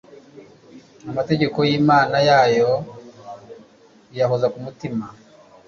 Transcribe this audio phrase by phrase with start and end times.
[1.11, 2.69] amategeko y'imana yayo
[4.11, 5.05] iyahoza ku mutima